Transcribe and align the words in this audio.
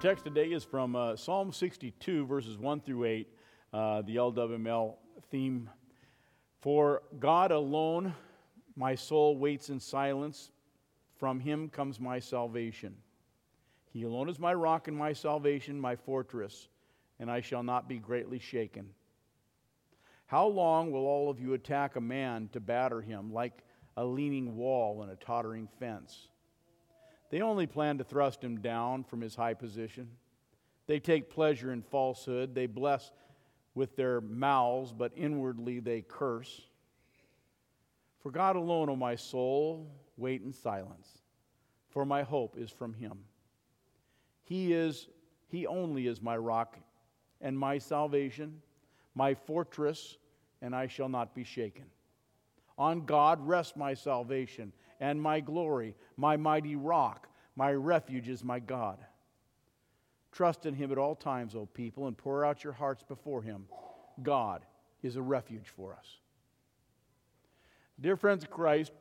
text 0.00 0.24
today 0.24 0.46
is 0.46 0.64
from 0.64 0.96
uh, 0.96 1.14
Psalm 1.14 1.52
62, 1.52 2.24
verses 2.24 2.56
1 2.56 2.80
through 2.80 3.04
8, 3.04 3.28
uh, 3.74 4.00
the 4.00 4.16
LWML 4.16 4.94
theme. 5.30 5.68
For 6.62 7.02
God 7.18 7.50
alone, 7.52 8.14
my 8.76 8.94
soul 8.94 9.36
waits 9.36 9.68
in 9.68 9.78
silence. 9.78 10.52
From 11.18 11.38
him 11.38 11.68
comes 11.68 12.00
my 12.00 12.18
salvation. 12.18 12.96
He 13.92 14.04
alone 14.04 14.30
is 14.30 14.38
my 14.38 14.54
rock 14.54 14.88
and 14.88 14.96
my 14.96 15.12
salvation, 15.12 15.78
my 15.78 15.96
fortress, 15.96 16.68
and 17.18 17.30
I 17.30 17.42
shall 17.42 17.62
not 17.62 17.86
be 17.86 17.98
greatly 17.98 18.38
shaken. 18.38 18.88
How 20.24 20.46
long 20.46 20.92
will 20.92 21.04
all 21.04 21.28
of 21.28 21.38
you 21.38 21.52
attack 21.52 21.96
a 21.96 22.00
man 22.00 22.48
to 22.54 22.60
batter 22.60 23.02
him 23.02 23.34
like 23.34 23.64
a 23.98 24.04
leaning 24.06 24.56
wall 24.56 25.02
and 25.02 25.12
a 25.12 25.16
tottering 25.16 25.68
fence? 25.78 26.28
They 27.30 27.40
only 27.40 27.66
plan 27.66 27.98
to 27.98 28.04
thrust 28.04 28.42
him 28.42 28.60
down 28.60 29.04
from 29.04 29.20
his 29.20 29.34
high 29.34 29.54
position. 29.54 30.08
They 30.86 30.98
take 30.98 31.30
pleasure 31.30 31.72
in 31.72 31.82
falsehood. 31.82 32.54
They 32.54 32.66
bless 32.66 33.12
with 33.74 33.94
their 33.96 34.20
mouths, 34.20 34.92
but 34.92 35.12
inwardly 35.16 35.78
they 35.78 36.02
curse. 36.02 36.60
For 38.20 38.30
God 38.30 38.56
alone, 38.56 38.88
O 38.90 38.96
my 38.96 39.14
soul, 39.14 39.88
wait 40.16 40.42
in 40.42 40.52
silence, 40.52 41.08
for 41.88 42.04
my 42.04 42.22
hope 42.22 42.58
is 42.58 42.70
from 42.70 42.92
him. 42.92 43.20
He 44.42 44.72
is, 44.72 45.08
he 45.48 45.66
only 45.66 46.08
is 46.08 46.20
my 46.20 46.36
rock 46.36 46.76
and 47.40 47.56
my 47.56 47.78
salvation, 47.78 48.60
my 49.14 49.34
fortress, 49.34 50.18
and 50.60 50.74
I 50.74 50.88
shall 50.88 51.08
not 51.08 51.34
be 51.34 51.44
shaken. 51.44 51.84
On 52.76 53.06
God 53.06 53.46
rest 53.46 53.76
my 53.76 53.94
salvation 53.94 54.72
and 55.00 55.20
my 55.20 55.40
glory, 55.40 55.96
my 56.16 56.36
mighty 56.36 56.76
rock. 56.76 57.28
My 57.56 57.72
refuge 57.72 58.28
is 58.28 58.44
my 58.44 58.60
God. 58.60 58.98
Trust 60.32 60.66
in 60.66 60.74
him 60.74 60.92
at 60.92 60.98
all 60.98 61.16
times, 61.16 61.54
O 61.54 61.66
people, 61.66 62.06
and 62.06 62.16
pour 62.16 62.44
out 62.44 62.62
your 62.62 62.72
hearts 62.72 63.02
before 63.02 63.42
him. 63.42 63.64
God 64.22 64.64
is 65.02 65.16
a 65.16 65.22
refuge 65.22 65.68
for 65.68 65.94
us. 65.94 66.06
Dear 68.00 68.16
friends 68.16 68.44
of 68.44 68.50
Christ, 68.50 68.92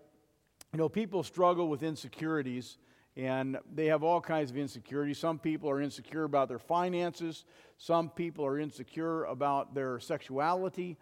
you 0.74 0.80
know, 0.80 0.90
people 0.90 1.24
struggle 1.24 1.68
with 1.68 1.84
insecurities 1.84 2.78
and 3.16 3.58
they 3.74 3.88
have 3.88 4.04
all 4.04 4.22
kinds 4.22 4.50
of 4.50 4.58
insecurities. 4.58 5.18
Some 5.18 5.40
people 5.40 5.70
are 5.70 5.82
insecure 5.82 6.24
about 6.24 6.48
their 6.48 6.60
finances, 6.60 7.46
some 7.78 8.10
people 8.10 8.46
are 8.46 8.60
insecure 8.60 9.26
about 9.26 9.74
their 9.74 10.00
sexuality, 10.00 10.98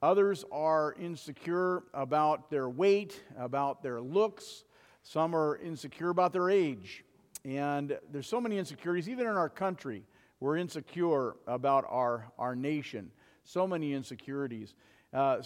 Others 0.00 0.44
are 0.52 0.94
insecure 0.98 1.82
about 1.92 2.50
their 2.50 2.68
weight, 2.68 3.20
about 3.36 3.82
their 3.82 4.00
looks. 4.00 4.64
Some 5.02 5.34
are 5.34 5.56
insecure 5.56 6.10
about 6.10 6.32
their 6.32 6.50
age. 6.50 7.04
And 7.44 7.98
there's 8.10 8.26
so 8.26 8.40
many 8.40 8.58
insecurities, 8.58 9.08
even 9.08 9.26
in 9.26 9.36
our 9.36 9.48
country. 9.48 10.04
We're 10.40 10.56
insecure 10.56 11.36
about 11.46 11.84
our, 11.88 12.30
our 12.38 12.54
nation. 12.54 13.10
So 13.42 13.66
many 13.66 13.92
insecurities. 13.92 14.74
Uh, 15.12 15.42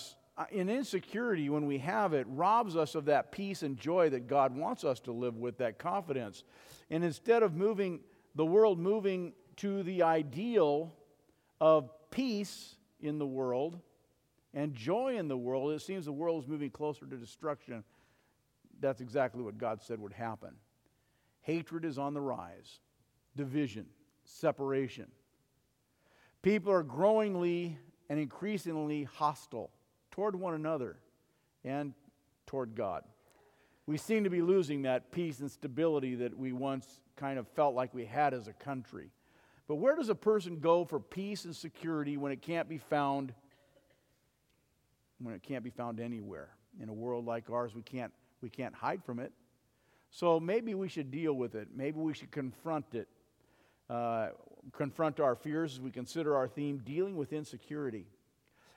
in 0.50 0.68
uh, 0.68 0.72
insecurity, 0.72 1.48
when 1.48 1.66
we 1.66 1.78
have 1.78 2.12
it, 2.12 2.26
robs 2.28 2.76
us 2.76 2.94
of 2.94 3.06
that 3.06 3.32
peace 3.32 3.62
and 3.62 3.78
joy 3.78 4.10
that 4.10 4.26
God 4.26 4.56
wants 4.56 4.84
us 4.84 5.00
to 5.00 5.12
live 5.12 5.36
with, 5.36 5.58
that 5.58 5.78
confidence. 5.78 6.44
And 6.90 7.04
instead 7.04 7.42
of 7.42 7.54
moving, 7.54 8.00
the 8.34 8.44
world 8.44 8.78
moving 8.78 9.32
to 9.56 9.82
the 9.82 10.02
ideal 10.02 10.94
of 11.60 11.90
peace 12.10 12.76
in 13.00 13.18
the 13.18 13.26
world, 13.26 13.78
and 14.54 14.74
joy 14.74 15.16
in 15.16 15.28
the 15.28 15.36
world, 15.36 15.72
it 15.72 15.80
seems 15.80 16.04
the 16.04 16.12
world 16.12 16.42
is 16.42 16.48
moving 16.48 16.70
closer 16.70 17.06
to 17.06 17.16
destruction. 17.16 17.84
That's 18.80 19.00
exactly 19.00 19.42
what 19.42 19.58
God 19.58 19.80
said 19.82 19.98
would 20.00 20.12
happen. 20.12 20.54
Hatred 21.42 21.84
is 21.84 21.98
on 21.98 22.14
the 22.14 22.20
rise, 22.20 22.80
division, 23.36 23.86
separation. 24.24 25.08
People 26.42 26.72
are 26.72 26.82
growingly 26.82 27.78
and 28.08 28.18
increasingly 28.18 29.04
hostile 29.04 29.70
toward 30.10 30.36
one 30.36 30.54
another 30.54 30.98
and 31.64 31.94
toward 32.46 32.74
God. 32.74 33.04
We 33.86 33.96
seem 33.96 34.24
to 34.24 34.30
be 34.30 34.42
losing 34.42 34.82
that 34.82 35.10
peace 35.10 35.40
and 35.40 35.50
stability 35.50 36.16
that 36.16 36.36
we 36.36 36.52
once 36.52 37.00
kind 37.16 37.38
of 37.38 37.48
felt 37.48 37.74
like 37.74 37.94
we 37.94 38.04
had 38.04 38.34
as 38.34 38.48
a 38.48 38.52
country. 38.52 39.10
But 39.66 39.76
where 39.76 39.96
does 39.96 40.08
a 40.08 40.14
person 40.14 40.58
go 40.58 40.84
for 40.84 41.00
peace 41.00 41.44
and 41.44 41.54
security 41.54 42.16
when 42.16 42.32
it 42.32 42.42
can't 42.42 42.68
be 42.68 42.78
found 42.78 43.32
when 45.22 45.34
it 45.34 45.42
can't 45.42 45.64
be 45.64 45.70
found 45.70 46.00
anywhere. 46.00 46.50
In 46.80 46.88
a 46.88 46.92
world 46.92 47.26
like 47.26 47.50
ours, 47.50 47.74
we 47.74 47.82
can't, 47.82 48.12
we 48.40 48.48
can't 48.48 48.74
hide 48.74 49.04
from 49.04 49.18
it. 49.18 49.32
So 50.10 50.38
maybe 50.38 50.74
we 50.74 50.88
should 50.88 51.10
deal 51.10 51.32
with 51.32 51.54
it. 51.54 51.68
Maybe 51.74 51.98
we 51.98 52.14
should 52.14 52.30
confront 52.30 52.94
it. 52.94 53.08
Uh, 53.88 54.28
confront 54.72 55.20
our 55.20 55.34
fears 55.34 55.74
as 55.74 55.80
we 55.80 55.90
consider 55.90 56.36
our 56.36 56.48
theme, 56.48 56.80
dealing 56.84 57.16
with 57.16 57.32
insecurity. 57.32 58.06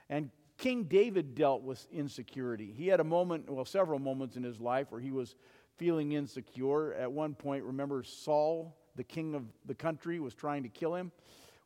And 0.09 0.29
King 0.57 0.85
David 0.85 1.35
dealt 1.35 1.61
with 1.61 1.85
insecurity. 1.91 2.73
He 2.75 2.88
had 2.88 3.00
a 3.00 3.03
moment, 3.03 3.50
well, 3.50 3.66
several 3.66 4.00
moments 4.00 4.35
in 4.35 4.44
his 4.44 4.59
life 4.59 4.88
where 4.91 5.01
he 5.01 5.11
was 5.11 5.35
feeling 5.78 6.13
insecure. 6.13 6.94
At 6.94 7.11
one 7.11 7.34
point, 7.34 7.63
remember 7.63 8.03
Saul, 8.03 8.75
the 8.95 9.03
king 9.03 9.35
of 9.35 9.44
the 9.66 9.75
country, 9.75 10.19
was 10.19 10.34
trying 10.34 10.63
to 10.63 10.69
kill 10.69 10.95
him? 10.95 11.11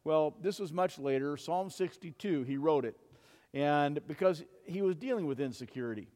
Well, 0.03 0.35
this 0.41 0.59
was 0.59 0.73
much 0.73 0.97
later. 0.97 1.37
Psalm 1.37 1.69
62, 1.69 2.43
he 2.43 2.57
wrote 2.57 2.85
it 2.85 2.97
and 3.53 3.99
because 4.07 4.43
he 4.65 4.81
was 4.81 4.95
dealing 4.95 5.25
with 5.25 5.39
insecurity. 5.39 6.07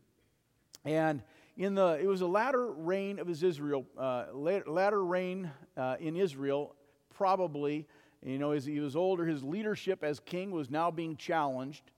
And 0.85 1.21
in 1.57 1.75
the, 1.75 1.99
it 2.01 2.07
was 2.07 2.21
a 2.21 2.27
latter 2.27 2.71
reign 2.71 3.19
of 3.19 3.27
his 3.27 3.43
Israel, 3.43 3.85
uh, 3.97 4.25
latter 4.33 5.03
reign 5.03 5.51
uh, 5.77 5.95
in 5.99 6.15
Israel, 6.15 6.75
probably, 7.15 7.87
you 8.23 8.37
know, 8.37 8.51
as 8.51 8.65
he 8.65 8.79
was 8.79 8.95
older, 8.95 9.25
his 9.25 9.43
leadership 9.43 10.03
as 10.03 10.19
king 10.19 10.51
was 10.51 10.69
now 10.69 10.91
being 10.91 11.15
challenged. 11.15 11.91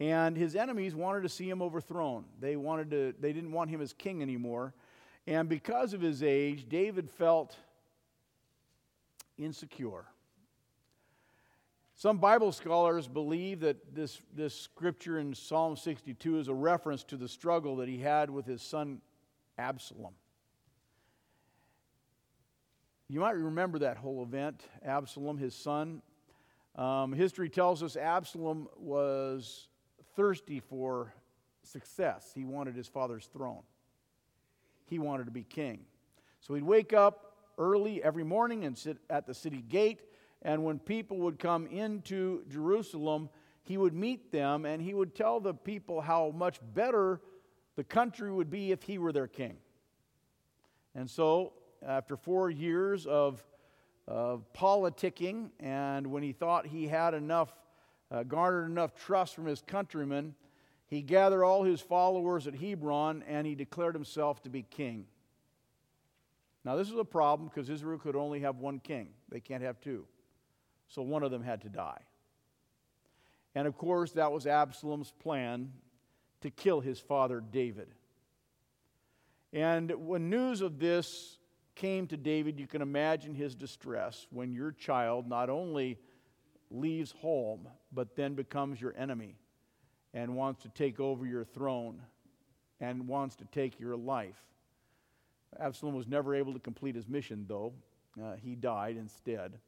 And 0.00 0.36
his 0.36 0.54
enemies 0.54 0.94
wanted 0.94 1.22
to 1.22 1.28
see 1.28 1.48
him 1.50 1.60
overthrown. 1.60 2.24
They 2.40 2.54
wanted 2.54 2.90
to, 2.92 3.14
they 3.20 3.32
didn't 3.32 3.50
want 3.50 3.70
him 3.70 3.80
as 3.80 3.92
king 3.92 4.22
anymore. 4.22 4.72
And 5.26 5.48
because 5.48 5.92
of 5.92 6.00
his 6.00 6.22
age, 6.22 6.68
David 6.68 7.10
felt 7.10 7.56
insecure. 9.36 10.04
Some 11.98 12.18
Bible 12.18 12.52
scholars 12.52 13.08
believe 13.08 13.58
that 13.60 13.92
this, 13.92 14.20
this 14.32 14.54
scripture 14.54 15.18
in 15.18 15.34
Psalm 15.34 15.74
62 15.74 16.38
is 16.38 16.46
a 16.46 16.54
reference 16.54 17.02
to 17.02 17.16
the 17.16 17.26
struggle 17.26 17.74
that 17.78 17.88
he 17.88 17.98
had 17.98 18.30
with 18.30 18.46
his 18.46 18.62
son 18.62 19.00
Absalom. 19.58 20.14
You 23.08 23.18
might 23.18 23.34
remember 23.34 23.80
that 23.80 23.96
whole 23.96 24.22
event, 24.22 24.62
Absalom, 24.84 25.38
his 25.38 25.56
son. 25.56 26.00
Um, 26.76 27.12
history 27.12 27.48
tells 27.48 27.82
us 27.82 27.96
Absalom 27.96 28.68
was 28.76 29.66
thirsty 30.14 30.60
for 30.60 31.12
success. 31.64 32.30
He 32.32 32.44
wanted 32.44 32.76
his 32.76 32.86
father's 32.86 33.26
throne, 33.26 33.62
he 34.86 35.00
wanted 35.00 35.24
to 35.24 35.32
be 35.32 35.42
king. 35.42 35.80
So 36.38 36.54
he'd 36.54 36.62
wake 36.62 36.92
up 36.92 37.34
early 37.58 38.00
every 38.04 38.22
morning 38.22 38.64
and 38.64 38.78
sit 38.78 38.98
at 39.10 39.26
the 39.26 39.34
city 39.34 39.64
gate 39.68 40.02
and 40.42 40.64
when 40.64 40.78
people 40.78 41.18
would 41.18 41.38
come 41.38 41.66
into 41.66 42.44
Jerusalem, 42.48 43.28
he 43.62 43.76
would 43.76 43.94
meet 43.94 44.30
them 44.30 44.64
and 44.64 44.80
he 44.80 44.94
would 44.94 45.14
tell 45.14 45.40
the 45.40 45.54
people 45.54 46.00
how 46.00 46.32
much 46.34 46.60
better 46.74 47.20
the 47.76 47.84
country 47.84 48.32
would 48.32 48.50
be 48.50 48.72
if 48.72 48.82
he 48.82 48.98
were 48.98 49.12
their 49.12 49.26
king. 49.26 49.56
And 50.94 51.08
so, 51.08 51.52
after 51.86 52.16
four 52.16 52.50
years 52.50 53.06
of, 53.06 53.44
of 54.06 54.52
politicking, 54.52 55.50
and 55.60 56.06
when 56.06 56.22
he 56.22 56.32
thought 56.32 56.66
he 56.66 56.88
had 56.88 57.14
enough, 57.14 57.52
uh, 58.10 58.22
garnered 58.22 58.70
enough 58.70 58.94
trust 58.94 59.34
from 59.34 59.46
his 59.46 59.62
countrymen, 59.66 60.34
he 60.86 61.02
gathered 61.02 61.44
all 61.44 61.62
his 61.62 61.80
followers 61.80 62.46
at 62.46 62.54
Hebron 62.54 63.22
and 63.28 63.46
he 63.46 63.54
declared 63.54 63.94
himself 63.94 64.42
to 64.42 64.48
be 64.48 64.62
king. 64.62 65.06
Now, 66.64 66.76
this 66.76 66.90
is 66.90 66.98
a 66.98 67.04
problem 67.04 67.48
because 67.48 67.70
Israel 67.70 67.98
could 67.98 68.16
only 68.16 68.40
have 68.40 68.56
one 68.56 68.80
king, 68.80 69.10
they 69.28 69.40
can't 69.40 69.62
have 69.62 69.80
two. 69.80 70.06
So 70.88 71.02
one 71.02 71.22
of 71.22 71.30
them 71.30 71.42
had 71.42 71.62
to 71.62 71.68
die. 71.68 72.00
And 73.54 73.66
of 73.66 73.76
course, 73.76 74.12
that 74.12 74.32
was 74.32 74.46
Absalom's 74.46 75.12
plan 75.22 75.72
to 76.40 76.50
kill 76.50 76.80
his 76.80 77.00
father 77.00 77.40
David. 77.40 77.88
And 79.52 80.06
when 80.06 80.30
news 80.30 80.60
of 80.60 80.78
this 80.78 81.38
came 81.74 82.06
to 82.08 82.16
David, 82.16 82.58
you 82.58 82.66
can 82.66 82.82
imagine 82.82 83.34
his 83.34 83.54
distress 83.54 84.26
when 84.30 84.52
your 84.52 84.72
child 84.72 85.28
not 85.28 85.48
only 85.48 85.98
leaves 86.70 87.12
home, 87.20 87.68
but 87.92 88.16
then 88.16 88.34
becomes 88.34 88.80
your 88.80 88.94
enemy 88.96 89.36
and 90.12 90.36
wants 90.36 90.62
to 90.62 90.68
take 90.68 91.00
over 91.00 91.26
your 91.26 91.44
throne 91.44 92.00
and 92.80 93.08
wants 93.08 93.36
to 93.36 93.44
take 93.46 93.80
your 93.80 93.96
life. 93.96 94.42
Absalom 95.58 95.94
was 95.94 96.06
never 96.06 96.34
able 96.34 96.52
to 96.52 96.58
complete 96.58 96.94
his 96.94 97.08
mission, 97.08 97.46
though. 97.48 97.72
Uh, 98.22 98.34
he 98.42 98.54
died 98.54 98.96
instead. 98.96 99.58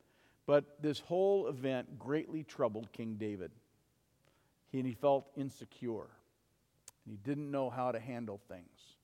But 0.50 0.82
this 0.82 0.98
whole 0.98 1.46
event 1.46 1.96
greatly 1.96 2.42
troubled 2.42 2.90
King 2.90 3.14
David. 3.14 3.52
He, 4.72 4.78
and 4.78 4.86
he 4.88 4.94
felt 4.94 5.28
insecure. 5.36 6.08
And 7.04 7.12
he 7.12 7.18
didn't 7.22 7.52
know 7.52 7.70
how 7.70 7.92
to 7.92 8.00
handle 8.00 8.40
things. 8.48 8.96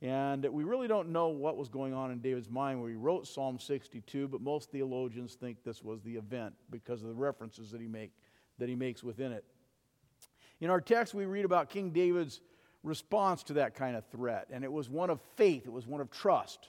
And 0.00 0.44
we 0.44 0.62
really 0.62 0.86
don't 0.86 1.08
know 1.08 1.26
what 1.26 1.56
was 1.56 1.68
going 1.68 1.92
on 1.92 2.12
in 2.12 2.20
David's 2.20 2.48
mind 2.48 2.80
when 2.80 2.88
he 2.88 2.96
wrote 2.96 3.26
Psalm 3.26 3.58
62, 3.58 4.28
but 4.28 4.40
most 4.40 4.70
theologians 4.70 5.34
think 5.34 5.64
this 5.64 5.82
was 5.82 6.02
the 6.02 6.14
event 6.14 6.54
because 6.70 7.02
of 7.02 7.08
the 7.08 7.14
references 7.14 7.72
that 7.72 7.80
he, 7.80 7.88
make, 7.88 8.12
that 8.60 8.68
he 8.68 8.76
makes 8.76 9.02
within 9.02 9.32
it. 9.32 9.44
In 10.60 10.70
our 10.70 10.80
text, 10.80 11.14
we 11.14 11.24
read 11.24 11.44
about 11.44 11.68
King 11.68 11.90
David's 11.90 12.40
response 12.84 13.42
to 13.42 13.54
that 13.54 13.74
kind 13.74 13.96
of 13.96 14.06
threat, 14.06 14.46
and 14.52 14.62
it 14.62 14.70
was 14.70 14.88
one 14.88 15.10
of 15.10 15.20
faith, 15.34 15.66
it 15.66 15.72
was 15.72 15.88
one 15.88 16.00
of 16.00 16.12
trust. 16.12 16.68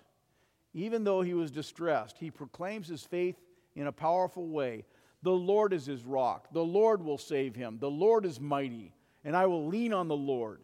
Even 0.73 1.03
though 1.03 1.21
he 1.21 1.35
was 1.35 1.51
distressed, 1.51 2.17
he 2.17 2.31
proclaims 2.31 2.87
his 2.87 3.03
faith 3.03 3.35
in 3.75 3.87
a 3.87 3.91
powerful 3.91 4.47
way. 4.47 4.85
The 5.23 5.31
Lord 5.31 5.73
is 5.73 5.85
his 5.85 6.03
rock. 6.03 6.47
The 6.53 6.63
Lord 6.63 7.03
will 7.03 7.17
save 7.17 7.55
him. 7.55 7.77
The 7.79 7.89
Lord 7.89 8.25
is 8.25 8.39
mighty, 8.39 8.93
and 9.23 9.35
I 9.35 9.45
will 9.47 9.67
lean 9.67 9.93
on 9.93 10.07
the 10.07 10.15
Lord. 10.15 10.61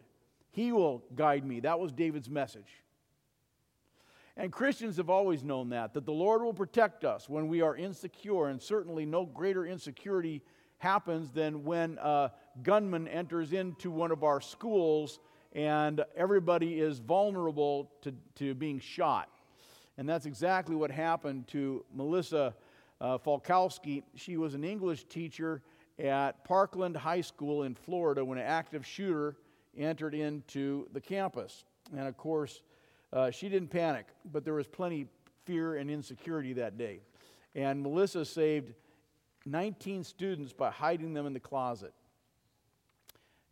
He 0.50 0.72
will 0.72 1.02
guide 1.14 1.44
me. 1.44 1.60
That 1.60 1.80
was 1.80 1.92
David's 1.92 2.30
message. 2.30 2.82
And 4.36 4.50
Christians 4.50 4.96
have 4.96 5.10
always 5.10 5.42
known 5.42 5.70
that, 5.70 5.92
that 5.92 6.06
the 6.06 6.12
Lord 6.12 6.42
will 6.42 6.54
protect 6.54 7.04
us 7.04 7.28
when 7.28 7.48
we 7.48 7.60
are 7.60 7.76
insecure, 7.76 8.48
and 8.48 8.62
certainly 8.62 9.04
no 9.04 9.26
greater 9.26 9.66
insecurity 9.66 10.42
happens 10.78 11.30
than 11.30 11.64
when 11.64 11.98
a 12.02 12.32
gunman 12.62 13.08
enters 13.08 13.52
into 13.52 13.90
one 13.90 14.10
of 14.10 14.24
our 14.24 14.40
schools 14.40 15.20
and 15.52 16.04
everybody 16.16 16.80
is 16.80 16.98
vulnerable 16.98 17.90
to, 18.00 18.12
to 18.36 18.54
being 18.54 18.80
shot. 18.80 19.28
And 19.98 20.08
that's 20.08 20.26
exactly 20.26 20.74
what 20.74 20.90
happened 20.90 21.46
to 21.48 21.84
Melissa 21.94 22.54
uh, 23.02 23.18
Falkowski. 23.18 24.04
She 24.14 24.36
was 24.36 24.54
an 24.54 24.64
English 24.64 25.04
teacher 25.04 25.60
at 25.98 26.44
Parkland 26.44 26.96
High 26.96 27.20
School 27.20 27.64
in 27.64 27.74
Florida 27.74 28.24
when 28.24 28.38
an 28.38 28.46
active 28.46 28.86
shooter 28.86 29.36
entered 29.76 30.14
into 30.14 30.88
the 30.92 31.00
campus. 31.00 31.64
And 31.90 32.06
of 32.06 32.16
course, 32.16 32.62
uh, 33.12 33.30
she 33.30 33.48
didn't 33.48 33.68
panic, 33.68 34.06
but 34.32 34.44
there 34.44 34.54
was 34.54 34.68
plenty 34.68 35.08
fear 35.44 35.74
and 35.74 35.90
insecurity 35.90 36.54
that 36.54 36.78
day. 36.78 37.00
And 37.54 37.82
Melissa 37.82 38.24
saved 38.24 38.72
19 39.44 40.04
students 40.04 40.52
by 40.52 40.70
hiding 40.70 41.12
them 41.12 41.26
in 41.26 41.32
the 41.32 41.40
closet. 41.40 41.92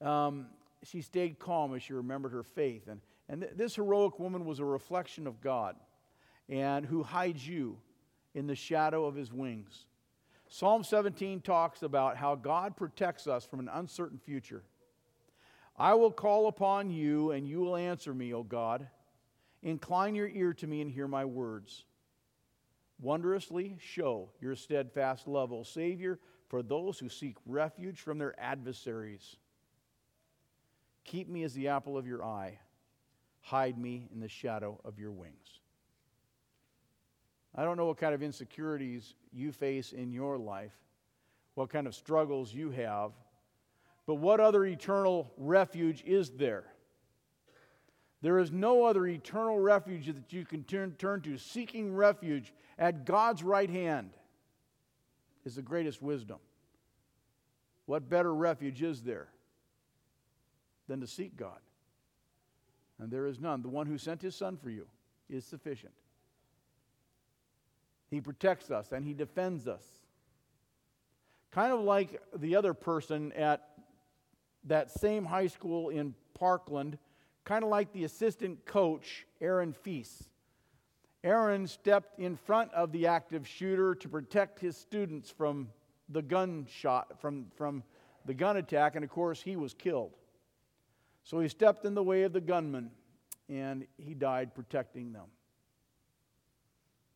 Um, 0.01 0.47
she 0.85 1.03
stayed 1.03 1.39
calm 1.39 1.75
as 1.75 1.83
she 1.83 1.93
remembered 1.93 2.33
her 2.33 2.45
faith. 2.45 2.89
And, 2.89 3.01
and 3.29 3.43
th- 3.43 3.53
this 3.57 3.75
heroic 3.75 4.19
woman 4.19 4.47
was 4.47 4.61
a 4.61 4.65
reflection 4.65 5.27
of 5.27 5.41
God 5.41 5.77
and 6.49 6.87
who 6.87 7.03
hides 7.03 7.47
you 7.47 7.77
in 8.35 8.47
the 8.47 8.55
shadow 8.55 9.05
of 9.05 9.15
his 9.15 9.33
wings. 9.33 9.87
Psalm 10.49 10.83
17 10.83 11.41
talks 11.41 11.83
about 11.83 12.17
how 12.17 12.35
God 12.35 12.77
protects 12.77 13.27
us 13.27 13.45
from 13.45 13.61
an 13.61 13.71
uncertain 13.73 14.19
future. 14.19 14.63
I 15.77 15.95
will 15.95 16.11
call 16.11 16.49
upon 16.49 16.91
you, 16.91 17.31
and 17.31 17.49
you 17.49 17.61
will 17.61 17.77
answer 17.77 18.13
me, 18.13 18.35
O 18.35 18.43
God. 18.43 18.89
Incline 19.63 20.15
your 20.15 20.29
ear 20.29 20.53
to 20.55 20.67
me 20.67 20.81
and 20.81 20.91
hear 20.91 21.07
my 21.07 21.25
words. 21.25 21.85
Wondrously 23.01 23.79
show 23.81 24.31
your 24.41 24.57
steadfast 24.57 25.27
love, 25.27 25.53
O 25.53 25.63
Savior, 25.63 26.19
for 26.49 26.63
those 26.63 26.99
who 26.99 27.09
seek 27.09 27.37
refuge 27.47 28.01
from 28.01 28.19
their 28.19 28.39
adversaries. 28.39 29.37
Keep 31.05 31.29
me 31.29 31.45
as 31.45 31.55
the 31.55 31.69
apple 31.69 31.97
of 31.97 32.07
your 32.07 32.25
eye. 32.25 32.59
Hide 33.41 33.79
me 33.79 34.09
in 34.13 34.21
the 34.21 34.29
shadow 34.29 34.81
of 34.85 34.99
your 34.99 35.13
wings. 35.13 35.61
I 37.55 37.65
don't 37.65 37.77
know 37.77 37.87
what 37.87 37.99
kind 37.99 38.15
of 38.15 38.23
insecurities 38.23 39.15
you 39.33 39.53
face 39.53 39.93
in 39.93 40.13
your 40.13 40.39
life, 40.39 40.73
what 41.55 41.71
kind 41.71 41.87
of 41.87 41.95
struggles 41.95 42.55
you 42.55 42.71
have, 42.71 43.13
but 44.07 44.17
what 44.17 44.41
other 44.41 44.65
eternal 44.65 45.33
refuge 45.37 46.03
is 46.05 46.31
there? 46.31 46.65
There 48.23 48.39
is 48.39 48.53
no 48.53 48.85
other 48.85 49.07
eternal 49.07 49.59
refuge 49.59 50.07
that 50.07 50.33
you 50.33 50.45
can 50.45 50.65
turn, 50.65 50.95
turn 50.99 51.23
to. 51.23 51.39
Seeking 51.39 51.95
refuge 51.95 52.53
at 52.79 53.07
God's 53.07 53.43
right 53.43 53.71
hand 53.71 54.11
is 55.45 55.55
the 55.55 55.63
greatest 55.63 56.03
wisdom. 56.03 56.39
What 57.87 58.09
better 58.09 58.35
refuge 58.35 58.83
is 58.83 59.03
there 59.03 59.29
than 60.87 61.01
to 61.01 61.07
seek 61.07 61.37
God? 61.37 61.59
And 62.99 63.11
there 63.11 63.27
is 63.27 63.41
none. 63.41 63.63
The 63.63 63.69
one 63.69 63.87
who 63.87 63.97
sent 63.97 64.21
his 64.21 64.37
Son 64.37 64.59
for 64.59 64.69
you 64.69 64.87
is 65.31 65.47
sufficient. 65.47 65.95
He 68.11 68.21
protects 68.21 68.71
us 68.71 68.93
and 68.93 69.05
He 69.05 69.15
defends 69.15 69.69
us. 69.69 69.85
Kind 71.51 71.73
of 71.73 71.81
like 71.81 72.21
the 72.37 72.57
other 72.57 72.75
person 72.75 73.33
at 73.33 73.69
that 74.65 74.91
same 74.91 75.25
high 75.25 75.47
school 75.47 75.89
in 75.89 76.15
Parkland, 76.35 76.99
kind 77.45 77.65
of 77.65 77.71
like 77.71 77.93
the 77.93 78.05
assistant 78.05 78.65
coach, 78.67 79.27
Aaron 79.41 79.73
Feast. 79.73 80.29
Aaron 81.23 81.67
stepped 81.67 82.19
in 82.19 82.37
front 82.37 82.73
of 82.73 82.93
the 82.93 83.07
active 83.07 83.47
shooter 83.47 83.95
to 83.95 84.09
protect 84.09 84.59
his 84.59 84.77
students 84.77 85.31
from 85.31 85.69
the 86.09 86.23
gunshot, 86.23 87.21
from, 87.21 87.47
from 87.57 87.83
the 88.25 88.35
gun 88.35 88.57
attack, 88.57 88.97
and 88.97 89.05
of 89.05 89.11
course, 89.11 89.43
he 89.43 89.57
was 89.57 89.75
killed. 89.75 90.13
So 91.25 91.41
he 91.41 91.49
stepped 91.49 91.85
in 91.85 91.95
the 91.95 92.03
way 92.03 92.23
of 92.23 92.33
the 92.33 92.41
gunman, 92.41 92.91
and 93.49 93.87
he 93.99 94.15
died 94.15 94.55
protecting 94.55 95.13
them. 95.13 95.27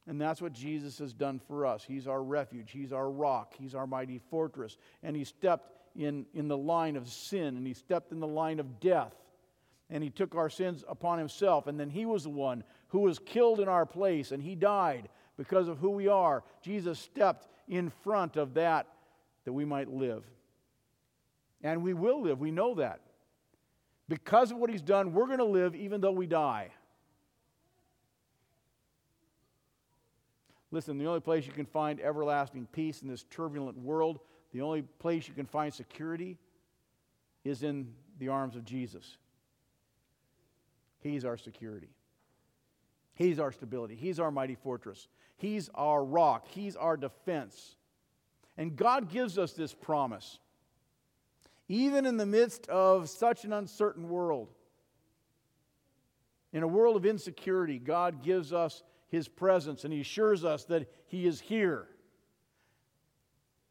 And 0.06 0.20
that's 0.20 0.42
what 0.42 0.52
Jesus 0.52 0.98
has 0.98 1.14
done 1.14 1.40
for 1.48 1.64
us. 1.64 1.82
He's 1.82 2.06
our 2.06 2.22
refuge, 2.22 2.70
He's 2.70 2.92
our 2.92 3.10
rock, 3.10 3.54
He's 3.58 3.74
our 3.74 3.86
mighty 3.86 4.18
fortress. 4.30 4.76
And 5.02 5.16
He 5.16 5.24
stepped 5.24 5.70
in, 5.96 6.26
in 6.34 6.48
the 6.48 6.56
line 6.56 6.96
of 6.96 7.08
sin, 7.08 7.56
and 7.56 7.66
He 7.66 7.74
stepped 7.74 8.12
in 8.12 8.20
the 8.20 8.26
line 8.26 8.60
of 8.60 8.80
death. 8.80 9.14
And 9.88 10.02
He 10.02 10.10
took 10.10 10.34
our 10.34 10.50
sins 10.50 10.84
upon 10.88 11.18
Himself. 11.18 11.66
And 11.66 11.80
then 11.80 11.88
He 11.88 12.04
was 12.04 12.24
the 12.24 12.30
one 12.30 12.64
who 12.88 13.00
was 13.00 13.18
killed 13.18 13.60
in 13.60 13.68
our 13.68 13.86
place, 13.86 14.30
and 14.30 14.42
He 14.42 14.54
died 14.54 15.08
because 15.36 15.68
of 15.68 15.78
who 15.78 15.90
we 15.90 16.08
are. 16.08 16.44
Jesus 16.62 16.98
stepped 16.98 17.48
in 17.66 17.90
front 18.02 18.36
of 18.36 18.54
that 18.54 18.86
that 19.44 19.52
we 19.52 19.64
might 19.64 19.88
live. 19.88 20.24
And 21.62 21.82
we 21.82 21.94
will 21.94 22.20
live. 22.20 22.40
We 22.40 22.50
know 22.50 22.74
that. 22.74 23.00
Because 24.06 24.50
of 24.50 24.58
what 24.58 24.68
He's 24.68 24.82
done, 24.82 25.14
we're 25.14 25.26
going 25.26 25.38
to 25.38 25.44
live 25.44 25.74
even 25.74 26.02
though 26.02 26.12
we 26.12 26.26
die. 26.26 26.70
Listen, 30.74 30.98
the 30.98 31.06
only 31.06 31.20
place 31.20 31.46
you 31.46 31.52
can 31.52 31.66
find 31.66 32.00
everlasting 32.00 32.66
peace 32.72 33.00
in 33.00 33.06
this 33.06 33.24
turbulent 33.30 33.78
world, 33.78 34.18
the 34.52 34.60
only 34.60 34.82
place 34.82 35.28
you 35.28 35.32
can 35.32 35.46
find 35.46 35.72
security 35.72 36.36
is 37.44 37.62
in 37.62 37.92
the 38.18 38.26
arms 38.26 38.56
of 38.56 38.64
Jesus. 38.64 39.18
He's 40.98 41.24
our 41.24 41.36
security. 41.36 41.90
He's 43.14 43.38
our 43.38 43.52
stability. 43.52 43.94
He's 43.94 44.18
our 44.18 44.32
mighty 44.32 44.56
fortress. 44.56 45.06
He's 45.36 45.70
our 45.76 46.04
rock. 46.04 46.48
He's 46.48 46.74
our 46.74 46.96
defense. 46.96 47.76
And 48.58 48.74
God 48.74 49.08
gives 49.08 49.38
us 49.38 49.52
this 49.52 49.72
promise. 49.72 50.40
Even 51.68 52.04
in 52.04 52.16
the 52.16 52.26
midst 52.26 52.66
of 52.66 53.08
such 53.08 53.44
an 53.44 53.52
uncertain 53.52 54.08
world, 54.08 54.50
in 56.52 56.64
a 56.64 56.68
world 56.68 56.96
of 56.96 57.06
insecurity, 57.06 57.78
God 57.78 58.24
gives 58.24 58.52
us 58.52 58.82
his 59.14 59.28
presence 59.28 59.84
and 59.84 59.92
he 59.92 60.00
assures 60.00 60.44
us 60.44 60.64
that 60.64 60.90
he 61.06 61.26
is 61.26 61.40
here. 61.40 61.86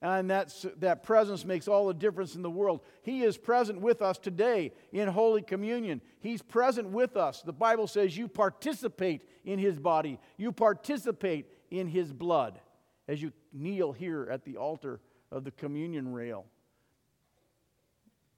And 0.02 0.30
that's, 0.30 0.66
that 0.80 1.04
presence 1.04 1.46
makes 1.46 1.68
all 1.68 1.88
the 1.88 1.94
difference 1.94 2.36
in 2.36 2.42
the 2.42 2.50
world. 2.50 2.82
He 3.04 3.24
is 3.24 3.38
present 3.38 3.80
with 3.80 4.02
us 4.02 4.18
today 4.18 4.74
in 4.92 5.08
Holy 5.08 5.42
Communion. 5.42 6.02
He's 6.20 6.42
present 6.42 6.90
with 6.90 7.16
us. 7.16 7.42
The 7.42 7.54
Bible 7.54 7.88
says 7.88 8.18
you 8.18 8.28
participate 8.28 9.24
in 9.46 9.60
His 9.60 9.80
body, 9.80 10.20
you 10.38 10.52
participate 10.52 11.48
in 11.72 11.88
His 11.88 12.12
blood 12.12 12.60
as 13.08 13.22
you 13.22 13.32
kneel 13.54 13.94
here 13.94 14.28
at 14.30 14.44
the 14.44 14.58
altar 14.58 15.00
of 15.32 15.44
the 15.46 15.52
communion 15.52 16.12
rail. 16.12 16.46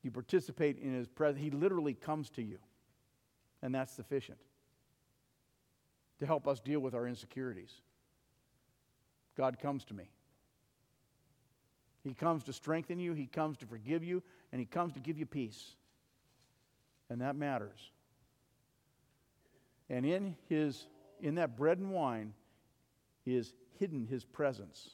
You 0.04 0.12
participate 0.12 0.78
in 0.78 0.94
His 0.94 1.08
presence. 1.08 1.44
He 1.44 1.50
literally 1.50 1.96
comes 1.96 2.30
to 2.32 2.44
you, 2.44 2.60
and 3.64 3.74
that's 3.74 3.92
sufficient 3.92 4.38
to 6.20 6.26
help 6.26 6.48
us 6.48 6.60
deal 6.60 6.80
with 6.80 6.94
our 6.94 7.08
insecurities. 7.08 7.72
God 9.38 9.60
comes 9.60 9.84
to 9.86 9.94
me. 9.94 10.10
He 12.04 12.14
comes 12.14 12.44
to 12.44 12.54
strengthen 12.54 13.00
you, 13.00 13.14
He 13.14 13.26
comes 13.26 13.58
to 13.58 13.66
forgive 13.66 14.04
you, 14.04 14.22
and 14.52 14.60
He 14.60 14.66
comes 14.66 14.94
to 14.94 15.00
give 15.00 15.18
you 15.18 15.26
peace. 15.26 15.76
And 17.10 17.22
that 17.22 17.36
matters. 17.36 17.92
And 19.90 20.06
in 20.06 20.36
his 20.50 20.88
in 21.22 21.36
that 21.36 21.56
bread 21.56 21.78
and 21.78 21.92
wine 21.92 22.34
is 23.26 23.54
hidden 23.80 24.08
his 24.08 24.24
presence. 24.26 24.90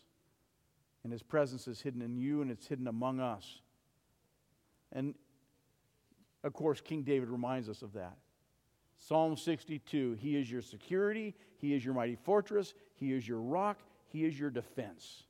And 1.03 1.11
his 1.11 1.23
presence 1.23 1.67
is 1.67 1.81
hidden 1.81 2.01
in 2.01 2.15
you 2.15 2.41
and 2.41 2.51
it's 2.51 2.67
hidden 2.67 2.87
among 2.87 3.19
us. 3.19 3.61
And 4.91 5.15
of 6.43 6.53
course, 6.53 6.81
King 6.81 7.03
David 7.03 7.29
reminds 7.29 7.69
us 7.69 7.81
of 7.81 7.93
that. 7.93 8.17
Psalm 9.01 9.35
62 9.35 10.13
He 10.19 10.37
is 10.37 10.49
your 10.49 10.61
security, 10.61 11.33
He 11.57 11.73
is 11.73 11.83
your 11.83 11.93
mighty 11.93 12.15
fortress, 12.15 12.73
He 12.93 13.13
is 13.13 13.27
your 13.27 13.41
rock, 13.41 13.79
He 14.07 14.25
is 14.25 14.39
your 14.39 14.51
defense. 14.51 15.23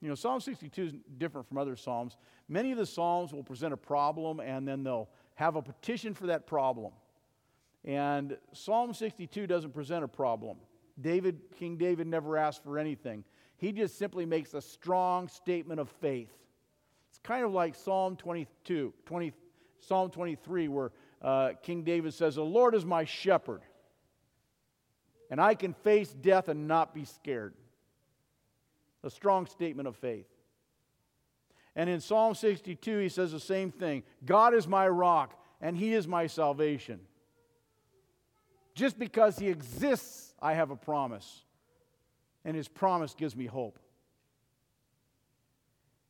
You 0.00 0.10
know, 0.10 0.14
Psalm 0.14 0.40
62 0.40 0.82
is 0.82 0.92
different 1.16 1.48
from 1.48 1.56
other 1.56 1.76
Psalms. 1.76 2.18
Many 2.48 2.72
of 2.72 2.78
the 2.78 2.84
Psalms 2.84 3.32
will 3.32 3.42
present 3.42 3.72
a 3.72 3.76
problem 3.78 4.38
and 4.38 4.68
then 4.68 4.84
they'll 4.84 5.08
have 5.36 5.56
a 5.56 5.62
petition 5.62 6.12
for 6.12 6.26
that 6.26 6.46
problem. 6.46 6.92
And 7.84 8.36
Psalm 8.52 8.92
62 8.92 9.46
doesn't 9.46 9.72
present 9.72 10.04
a 10.04 10.08
problem. 10.08 10.58
David, 11.00 11.40
King 11.58 11.78
David 11.78 12.06
never 12.06 12.36
asked 12.36 12.62
for 12.62 12.78
anything. 12.78 13.24
He 13.56 13.72
just 13.72 13.98
simply 13.98 14.26
makes 14.26 14.52
a 14.52 14.60
strong 14.60 15.28
statement 15.28 15.80
of 15.80 15.88
faith. 15.88 16.32
It's 17.08 17.18
kind 17.18 17.44
of 17.44 17.52
like 17.52 17.74
Psalm 17.74 18.16
22, 18.16 18.92
20, 19.06 19.32
Psalm 19.80 20.10
23, 20.10 20.68
where 20.68 20.92
uh, 21.24 21.54
King 21.62 21.82
David 21.82 22.12
says, 22.12 22.34
The 22.34 22.44
Lord 22.44 22.74
is 22.74 22.84
my 22.84 23.04
shepherd, 23.04 23.62
and 25.30 25.40
I 25.40 25.54
can 25.54 25.72
face 25.72 26.10
death 26.12 26.48
and 26.48 26.68
not 26.68 26.94
be 26.94 27.06
scared. 27.06 27.54
A 29.02 29.10
strong 29.10 29.46
statement 29.46 29.88
of 29.88 29.96
faith. 29.96 30.28
And 31.74 31.90
in 31.90 32.00
Psalm 32.00 32.34
62, 32.34 32.98
he 32.98 33.08
says 33.08 33.32
the 33.32 33.40
same 33.40 33.72
thing 33.72 34.02
God 34.24 34.54
is 34.54 34.68
my 34.68 34.86
rock, 34.86 35.40
and 35.60 35.76
he 35.76 35.94
is 35.94 36.06
my 36.06 36.26
salvation. 36.26 37.00
Just 38.74 38.98
because 38.98 39.38
he 39.38 39.48
exists, 39.48 40.34
I 40.42 40.54
have 40.54 40.70
a 40.70 40.76
promise. 40.76 41.44
And 42.44 42.54
his 42.54 42.68
promise 42.68 43.14
gives 43.14 43.34
me 43.34 43.46
hope. 43.46 43.78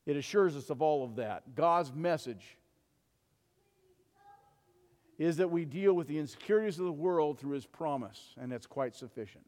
It 0.07 0.17
assures 0.17 0.57
us 0.57 0.71
of 0.71 0.83
all 0.83 1.05
of 1.05 1.17
that. 1.17 1.55
God's 1.55 1.93
message 1.93 2.59
is 5.19 5.37
that 5.37 5.51
we 5.51 5.65
deal 5.65 5.95
with 5.95 6.09
the 6.09 6.19
insecurities 6.19 6.79
of 6.79 6.85
the 6.85 6.93
world 6.93 7.39
through 7.39 7.53
his 7.53 7.67
promise, 7.67 8.35
and 8.41 8.51
that's 8.51 8.67
quite 8.67 8.95
sufficient. 8.95 9.45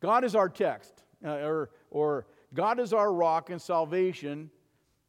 God 0.00 0.24
is 0.24 0.34
our 0.34 0.48
text, 0.48 1.04
uh, 1.24 1.30
or, 1.30 1.70
or 1.90 2.26
God 2.54 2.80
is 2.80 2.92
our 2.92 3.12
rock 3.12 3.50
and 3.50 3.60
salvation 3.60 4.50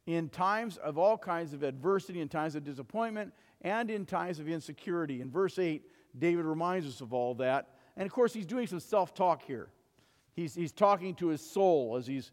in 0.06 0.28
times 0.28 0.76
of 0.76 0.98
all 0.98 1.16
kinds 1.16 1.52
of 1.52 1.62
adversity, 1.62 2.20
in 2.20 2.28
times 2.28 2.54
of 2.54 2.64
disappointment, 2.64 3.32
and 3.62 3.90
in 3.90 4.04
times 4.04 4.38
of 4.38 4.48
insecurity. 4.48 5.20
In 5.20 5.30
verse 5.30 5.58
8, 5.58 5.82
David 6.18 6.44
reminds 6.44 6.86
us 6.86 7.00
of 7.00 7.12
all 7.12 7.34
that. 7.36 7.70
And 7.96 8.06
of 8.06 8.12
course, 8.12 8.32
he's 8.32 8.46
doing 8.46 8.66
some 8.66 8.80
self 8.80 9.14
talk 9.14 9.42
here. 9.42 9.68
He's, 10.34 10.54
he's 10.54 10.72
talking 10.72 11.14
to 11.16 11.28
his 11.28 11.40
soul 11.40 11.96
as 11.96 12.06
he's, 12.06 12.32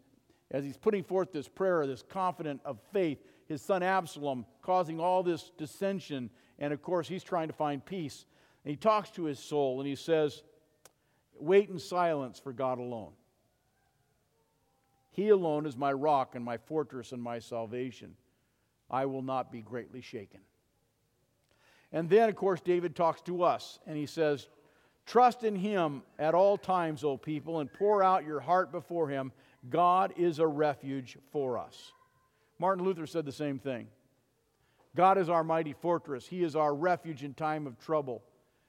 as 0.49 0.63
he's 0.63 0.77
putting 0.77 1.03
forth 1.03 1.31
this 1.31 1.47
prayer, 1.47 1.85
this 1.87 2.03
confident 2.03 2.61
of 2.65 2.79
faith. 2.91 3.19
His 3.51 3.61
son 3.61 3.83
Absalom 3.83 4.45
causing 4.61 5.01
all 5.01 5.23
this 5.23 5.51
dissension. 5.57 6.29
And 6.57 6.71
of 6.71 6.81
course, 6.81 7.05
he's 7.05 7.23
trying 7.23 7.49
to 7.49 7.53
find 7.53 7.85
peace. 7.85 8.23
And 8.63 8.71
he 8.71 8.77
talks 8.77 9.09
to 9.11 9.25
his 9.25 9.39
soul 9.39 9.81
and 9.81 9.87
he 9.87 9.95
says, 9.95 10.41
Wait 11.37 11.69
in 11.69 11.77
silence 11.77 12.39
for 12.39 12.53
God 12.53 12.79
alone. 12.79 13.11
He 15.09 15.29
alone 15.29 15.65
is 15.65 15.75
my 15.75 15.91
rock 15.91 16.35
and 16.35 16.45
my 16.45 16.57
fortress 16.57 17.11
and 17.11 17.21
my 17.21 17.39
salvation. 17.39 18.15
I 18.89 19.05
will 19.05 19.21
not 19.21 19.51
be 19.51 19.61
greatly 19.61 19.99
shaken. 19.99 20.39
And 21.91 22.09
then, 22.09 22.29
of 22.29 22.37
course, 22.37 22.61
David 22.61 22.95
talks 22.95 23.19
to 23.23 23.43
us 23.43 23.79
and 23.85 23.97
he 23.97 24.05
says, 24.05 24.47
Trust 25.05 25.43
in 25.43 25.57
him 25.57 26.03
at 26.17 26.33
all 26.33 26.57
times, 26.57 27.03
O 27.03 27.17
people, 27.17 27.59
and 27.59 27.73
pour 27.73 28.01
out 28.01 28.25
your 28.25 28.39
heart 28.39 28.71
before 28.71 29.09
him. 29.09 29.33
God 29.69 30.13
is 30.15 30.39
a 30.39 30.47
refuge 30.47 31.17
for 31.33 31.57
us. 31.57 31.91
Martin 32.61 32.85
Luther 32.85 33.07
said 33.07 33.25
the 33.25 33.31
same 33.31 33.57
thing. 33.57 33.87
God 34.95 35.17
is 35.17 35.29
our 35.29 35.43
mighty 35.43 35.73
fortress. 35.73 36.27
He 36.27 36.43
is 36.43 36.55
our 36.55 36.75
refuge 36.75 37.23
in 37.23 37.33
time 37.33 37.65
of 37.65 37.79
trouble. 37.79 38.21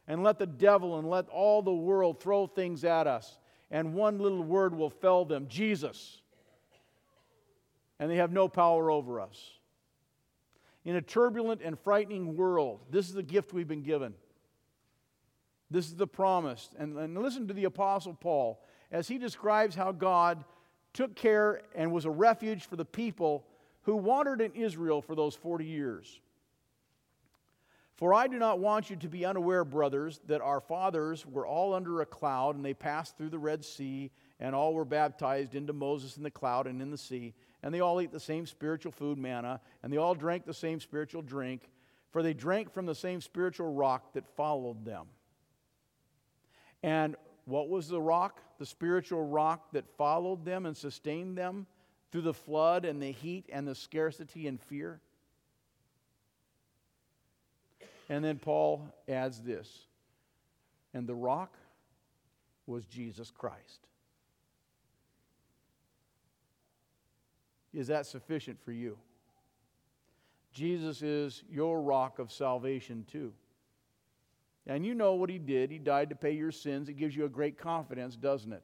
And 0.09 0.23
let 0.23 0.39
the 0.39 0.47
devil 0.47 0.99
and 0.99 1.07
let 1.11 1.29
all 1.29 1.61
the 1.61 1.75
world 1.75 2.19
throw 2.19 2.47
things 2.47 2.85
at 2.85 3.07
us, 3.07 3.39
and 3.71 3.93
one 3.93 4.19
little 4.19 4.43
word 4.43 4.75
will 4.75 4.89
fell 4.89 5.27
them 5.27 5.47
Jesus. 5.47 6.23
And 8.01 8.11
they 8.11 8.17
have 8.17 8.33
no 8.33 8.49
power 8.49 8.91
over 8.91 9.21
us. 9.21 9.39
In 10.87 10.97
a 10.97 11.03
turbulent 11.03 11.61
and 11.63 11.79
frightening 11.79 12.35
world, 12.35 12.81
this 12.91 13.09
is 13.09 13.15
the 13.15 13.23
gift 13.23 13.53
we've 13.53 13.69
been 13.69 13.83
given. 13.83 14.15
This 15.71 15.85
is 15.85 15.97
the 15.97 16.07
promise. 16.07 16.71
And, 16.79 16.97
and 16.97 17.17
listen 17.19 17.47
to 17.47 17.55
the 17.55 17.65
Apostle 17.65 18.15
Paul 18.15 18.65
as 18.91 19.07
he 19.07 19.19
describes 19.19 19.75
how 19.75 19.93
God 19.93 20.45
took 20.95 21.15
care 21.15 21.61
and 21.75 21.93
was 21.93 22.07
a 22.07 22.11
refuge 22.11 22.65
for 22.65 22.77
the 22.77 22.87
people 22.87 23.45
who 23.83 23.97
wandered 23.97 24.41
in 24.41 24.53
Israel 24.53 25.03
for 25.03 25.15
those 25.15 25.35
40 25.35 25.65
years. 25.65 26.21
For 27.97 28.15
I 28.15 28.27
do 28.27 28.39
not 28.39 28.59
want 28.59 28.91
you 28.91 28.97
to 28.97 29.09
be 29.09 29.25
unaware, 29.25 29.65
brothers, 29.65 30.21
that 30.27 30.41
our 30.41 30.61
fathers 30.61 31.25
were 31.27 31.47
all 31.47 31.75
under 31.75 32.01
a 32.01 32.07
cloud, 32.07 32.57
and 32.57 32.65
they 32.65 32.75
passed 32.75 33.17
through 33.17 33.29
the 33.29 33.39
Red 33.39 33.65
Sea, 33.65 34.11
and 34.41 34.55
all 34.55 34.75
were 34.75 34.85
baptized 34.85 35.55
into 35.55 35.73
Moses 35.73 36.17
in 36.17 36.23
the 36.23 36.31
cloud 36.31 36.67
and 36.67 36.83
in 36.83 36.91
the 36.91 36.99
sea 36.99 37.35
and 37.63 37.73
they 37.73 37.81
all 37.81 38.01
ate 38.01 38.13
the 38.13 38.21
same 38.21 38.47
spiritual 38.47 38.93
food, 38.93 39.19
manna, 39.19 39.61
and 39.83 39.93
they 39.93 39.97
all 39.97 40.15
drank 40.15 40.45
the 40.45 40.55
same 40.55 40.81
spiritual 40.81 41.23
drink, 41.23 41.71
for 42.11 42.23
they 42.23 42.35
drank 42.35 42.73
from 42.73 42.87
the 42.87 42.95
same 42.95 43.21
spiritual 43.21 43.73
rock 43.73 44.13
that 44.15 44.27
followed 44.37 44.85
them. 44.85 45.07
And 46.83 47.15
what 47.45 47.69
was 47.69 47.89
the 47.89 48.01
rock? 48.01 48.41
The 48.59 48.67
spiritual 48.67 49.25
rock 49.25 49.73
that 49.73 49.89
followed 49.97 50.45
them 50.45 50.67
and 50.67 50.77
sustained 50.77 51.39
them 51.39 51.67
through 52.13 52.23
the 52.23 52.35
flood 52.35 52.85
and 52.85 53.03
the 53.03 53.11
heat 53.11 53.47
and 53.51 53.67
the 53.67 53.75
scarcity 53.75 54.47
and 54.47 54.61
fear? 54.61 55.01
And 58.09 58.25
then 58.25 58.39
Paul 58.39 58.87
adds 59.09 59.41
this 59.41 59.87
and 60.95 61.07
the 61.07 61.15
rock 61.15 61.57
was 62.67 62.85
Jesus 62.87 63.31
Christ. 63.31 63.89
Is 67.73 67.87
that 67.87 68.07
sufficient 68.07 68.63
for 68.63 68.73
you? 68.73 68.99
Jesus 70.53 71.01
is 71.01 71.43
your 71.51 71.81
rock 71.81 72.19
of 72.19 72.31
salvation, 72.31 73.07
too. 73.11 73.33
And 74.67 74.85
you 74.85 74.95
know 74.95 75.15
what 75.15 75.31
he 75.31 75.39
did. 75.39 75.71
He 75.71 75.79
died 75.79 76.11
to 76.11 76.15
pay 76.15 76.33
your 76.33 76.53
sins. 76.53 76.89
It 76.89 76.95
gives 76.95 77.17
you 77.17 77.25
a 77.25 77.31
great 77.31 77.59
confidence, 77.59 78.15
doesn't 78.17 78.53
it? 78.53 78.63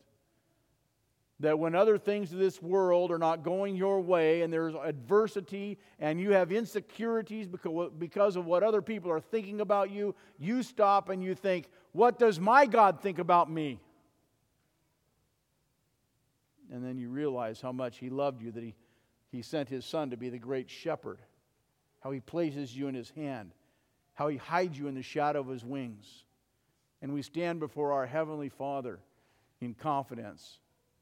That 1.41 1.59
when 1.59 1.75
other 1.75 1.99
things 1.99 2.33
of 2.33 2.39
this 2.39 2.61
world 2.61 3.13
are 3.13 3.19
not 3.19 3.45
going 3.45 3.77
your 3.77 4.01
way 4.01 4.43
and 4.43 4.53
there's 4.53 4.75
adversity 4.75 5.79
and 6.01 6.21
you 6.21 6.33
have 6.33 6.51
insecurities 6.51 7.47
because 7.47 8.35
of 8.35 8.45
what 8.45 8.65
other 8.65 8.83
people 8.83 9.11
are 9.13 9.21
thinking 9.21 9.61
about 9.61 9.91
you, 9.91 10.17
you 10.39 10.65
stop 10.65 11.11
and 11.11 11.23
you 11.23 11.37
think, 11.37 11.69
What 11.93 12.19
does 12.19 12.41
my 12.41 12.67
God 12.67 13.01
think 13.01 13.21
about 13.21 13.49
me? 13.51 13.79
And 16.73 16.85
then 16.85 16.99
you 16.99 17.09
realize 17.09 17.61
how 17.61 17.73
much 17.73 17.99
he 17.99 18.11
loved 18.11 18.43
you 18.43 18.51
that 18.51 18.63
he 18.63 18.75
he 19.31 19.43
sent 19.43 19.69
his 19.69 19.85
son 19.85 20.11
to 20.11 20.17
be 20.17 20.31
the 20.31 20.39
great 20.39 20.71
shepherd, 20.71 21.21
how 22.01 22.11
he 22.11 22.21
places 22.21 22.75
you 22.77 22.89
in 22.89 22.95
his 22.95 23.11
hand, 23.11 23.53
how 24.15 24.29
he 24.29 24.37
hides 24.37 24.79
you 24.79 24.89
in 24.89 24.95
the 24.95 25.03
shadow 25.03 25.41
of 25.41 25.49
his 25.49 25.65
wings. 25.65 26.25
And 27.03 27.13
we 27.13 27.23
stand 27.23 27.61
before 27.61 27.93
our 27.93 28.07
Heavenly 28.07 28.49
Father 28.49 28.99
in 29.61 29.75
confidence. 29.75 30.59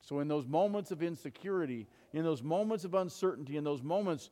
So, 0.07 0.21
in 0.21 0.29
those 0.29 0.47
moments 0.47 0.91
of 0.91 1.03
insecurity, 1.03 1.87
in 2.13 2.25
those 2.25 2.43
moments 2.43 2.85
of 2.85 2.95
uncertainty, 2.95 3.57
in 3.57 3.65
those 3.65 3.83
moments 3.83 4.31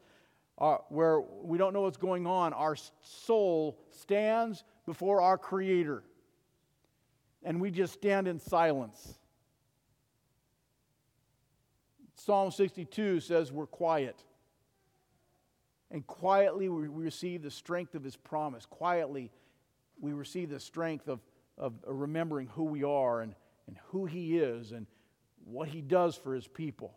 uh, 0.59 0.77
where 0.89 1.21
we 1.21 1.59
don't 1.59 1.73
know 1.73 1.83
what's 1.83 1.97
going 1.97 2.27
on, 2.27 2.53
our 2.53 2.77
soul 3.03 3.79
stands 3.91 4.65
before 4.87 5.21
our 5.21 5.37
Creator. 5.37 6.03
And 7.43 7.61
we 7.61 7.71
just 7.71 7.93
stand 7.93 8.27
in 8.27 8.39
silence 8.39 9.19
Psalm 12.25 12.51
62 12.51 13.21
says 13.21 13.53
we're 13.53 13.67
quiet. 13.67 14.17
And 15.91 16.07
quietly 16.07 16.71
we 16.71 16.89
receive 16.89 17.43
the 17.43 17.51
strength 17.51 17.95
of 17.95 18.03
his 18.03 18.17
promise. 18.17 18.65
Quietly 18.65 19.31
we 20.01 20.15
receive 20.15 20.49
the 20.49 20.59
strength 20.59 21.07
of, 21.07 21.21
of 21.59 21.75
remembering 21.87 22.47
who 22.47 22.65
we 22.65 22.83
are 22.83 23.21
and, 23.21 23.35
and 23.67 23.77
who 23.89 24.07
he 24.07 24.39
is 24.39 24.73
and 24.73 24.87
what 25.45 25.69
he 25.69 25.81
does 25.81 26.17
for 26.17 26.35
his 26.35 26.47
people. 26.47 26.95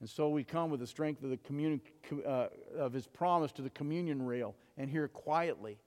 And 0.00 0.08
so 0.08 0.28
we 0.28 0.44
come 0.44 0.70
with 0.70 0.80
the 0.80 0.86
strength 0.86 1.24
of, 1.24 1.30
the 1.30 1.36
communi- 1.36 1.80
uh, 2.24 2.48
of 2.76 2.92
his 2.92 3.06
promise 3.06 3.50
to 3.52 3.62
the 3.62 3.70
communion 3.70 4.24
rail 4.24 4.54
and 4.76 4.88
here 4.88 5.08
quietly, 5.08 5.78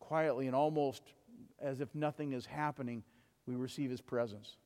quietly 0.00 0.46
and 0.46 0.56
almost 0.56 1.02
as 1.60 1.80
if 1.80 1.94
nothing 1.94 2.32
is 2.32 2.44
happening, 2.44 3.02
we 3.46 3.54
receive 3.54 3.90
his 3.90 4.00
presence 4.00 4.56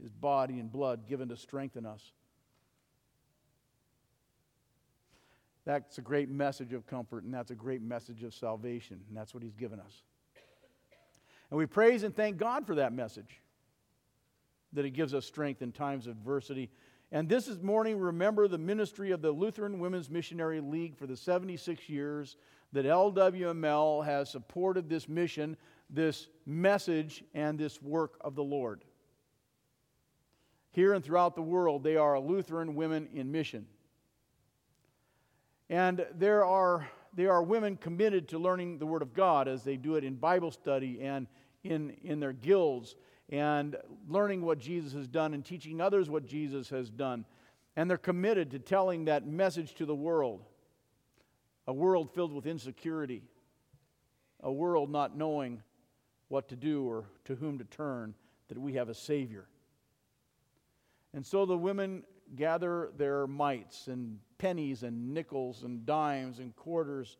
his 0.00 0.12
body 0.12 0.58
and 0.58 0.70
blood 0.70 1.06
given 1.08 1.28
to 1.28 1.36
strengthen 1.36 1.84
us. 1.84 2.12
That's 5.64 5.98
a 5.98 6.02
great 6.02 6.30
message 6.30 6.72
of 6.72 6.86
comfort, 6.86 7.24
and 7.24 7.34
that's 7.34 7.50
a 7.50 7.54
great 7.54 7.82
message 7.82 8.22
of 8.22 8.32
salvation, 8.32 9.00
and 9.08 9.16
that's 9.16 9.34
what 9.34 9.42
he's 9.42 9.56
given 9.56 9.80
us. 9.80 10.02
And 11.50 11.58
we 11.58 11.66
praise 11.66 12.02
and 12.02 12.14
thank 12.14 12.36
God 12.36 12.66
for 12.66 12.74
that 12.76 12.92
message, 12.92 13.40
that 14.72 14.84
he 14.84 14.90
gives 14.90 15.14
us 15.14 15.24
strength 15.24 15.62
in 15.62 15.72
times 15.72 16.06
of 16.06 16.12
adversity. 16.12 16.70
And 17.10 17.28
this 17.28 17.48
is 17.48 17.62
morning, 17.62 17.98
remember 17.98 18.48
the 18.48 18.58
ministry 18.58 19.12
of 19.12 19.22
the 19.22 19.30
Lutheran 19.30 19.78
Women's 19.78 20.10
Missionary 20.10 20.60
League 20.60 20.96
for 20.96 21.06
the 21.06 21.16
76 21.16 21.88
years 21.88 22.36
that 22.72 22.84
LWML 22.84 24.04
has 24.04 24.28
supported 24.28 24.90
this 24.90 25.08
mission, 25.08 25.56
this 25.88 26.28
message, 26.44 27.24
and 27.32 27.58
this 27.58 27.80
work 27.80 28.18
of 28.20 28.34
the 28.34 28.44
Lord. 28.44 28.84
Here 30.72 30.92
and 30.92 31.02
throughout 31.02 31.34
the 31.34 31.42
world, 31.42 31.82
they 31.82 31.96
are 31.96 32.20
Lutheran 32.20 32.74
women 32.74 33.08
in 33.14 33.32
mission. 33.32 33.66
And 35.70 36.06
there 36.14 36.44
are 36.44 36.88
they 37.14 37.26
are 37.26 37.42
women 37.42 37.76
committed 37.76 38.28
to 38.28 38.38
learning 38.38 38.78
the 38.78 38.86
Word 38.86 39.02
of 39.02 39.14
God 39.14 39.48
as 39.48 39.64
they 39.64 39.76
do 39.76 39.96
it 39.96 40.04
in 40.04 40.14
Bible 40.14 40.50
study 40.50 41.00
and 41.02 41.26
in, 41.64 41.90
in 42.02 42.20
their 42.20 42.32
guilds 42.32 42.96
and 43.30 43.76
learning 44.08 44.42
what 44.42 44.58
Jesus 44.58 44.92
has 44.92 45.06
done 45.06 45.34
and 45.34 45.44
teaching 45.44 45.80
others 45.80 46.08
what 46.08 46.26
Jesus 46.26 46.68
has 46.70 46.90
done. 46.90 47.24
And 47.76 47.88
they're 47.88 47.98
committed 47.98 48.50
to 48.52 48.58
telling 48.58 49.04
that 49.04 49.26
message 49.26 49.74
to 49.74 49.86
the 49.86 49.94
world 49.94 50.44
a 51.66 51.72
world 51.72 52.10
filled 52.14 52.32
with 52.32 52.46
insecurity, 52.46 53.22
a 54.40 54.50
world 54.50 54.90
not 54.90 55.14
knowing 55.14 55.62
what 56.28 56.48
to 56.48 56.56
do 56.56 56.88
or 56.88 57.04
to 57.26 57.34
whom 57.34 57.58
to 57.58 57.64
turn, 57.64 58.14
that 58.48 58.56
we 58.56 58.72
have 58.72 58.88
a 58.88 58.94
Savior. 58.94 59.46
And 61.12 61.26
so 61.26 61.44
the 61.44 61.58
women 61.58 62.04
gather 62.36 62.90
their 62.96 63.26
mites 63.26 63.88
and 63.88 64.18
pennies 64.38 64.82
and 64.82 65.14
nickels 65.14 65.62
and 65.62 65.84
dimes 65.84 66.38
and 66.38 66.54
quarters. 66.56 67.16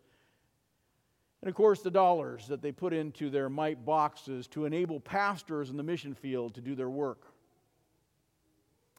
And 1.42 1.48
of 1.48 1.54
course, 1.54 1.82
the 1.82 1.90
dollars 1.90 2.46
that 2.48 2.62
they 2.62 2.72
put 2.72 2.92
into 2.92 3.30
their 3.30 3.48
mite 3.48 3.84
boxes 3.84 4.46
to 4.48 4.64
enable 4.64 5.00
pastors 5.00 5.70
in 5.70 5.76
the 5.76 5.82
mission 5.82 6.14
field 6.14 6.54
to 6.54 6.60
do 6.60 6.74
their 6.74 6.90
work. 6.90 7.26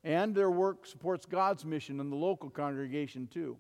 And 0.04 0.34
their 0.34 0.52
work 0.52 0.86
supports 0.86 1.26
God's 1.26 1.66
mission 1.66 2.00
in 2.00 2.10
the 2.10 2.16
local 2.16 2.50
congregation, 2.50 3.28
too. 3.28 3.58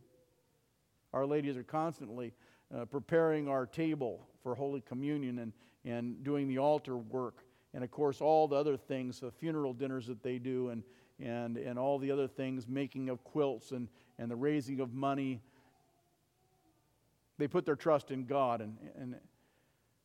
Our 1.11 1.25
ladies 1.25 1.57
are 1.57 1.63
constantly 1.63 2.33
uh, 2.73 2.85
preparing 2.85 3.49
our 3.49 3.65
table 3.65 4.27
for 4.41 4.55
Holy 4.55 4.81
Communion 4.81 5.39
and, 5.39 5.53
and 5.83 6.23
doing 6.23 6.47
the 6.47 6.59
altar 6.59 6.97
work. 6.97 7.43
And 7.73 7.83
of 7.83 7.91
course, 7.91 8.21
all 8.21 8.47
the 8.47 8.55
other 8.55 8.77
things, 8.77 9.19
the 9.19 9.31
funeral 9.31 9.73
dinners 9.73 10.07
that 10.07 10.23
they 10.23 10.37
do, 10.37 10.69
and, 10.69 10.83
and, 11.23 11.57
and 11.57 11.77
all 11.77 11.99
the 11.99 12.11
other 12.11 12.27
things, 12.27 12.67
making 12.67 13.09
of 13.09 13.23
quilts 13.23 13.71
and, 13.71 13.87
and 14.17 14.29
the 14.29 14.35
raising 14.35 14.79
of 14.79 14.93
money. 14.93 15.41
They 17.37 17.47
put 17.47 17.65
their 17.65 17.75
trust 17.75 18.11
in 18.11 18.25
God. 18.25 18.61
And, 18.61 18.77
and 18.99 19.15